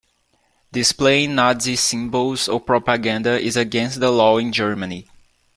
[0.71, 5.07] Displaying Nazi symbols or propaganda is against the law in Germany.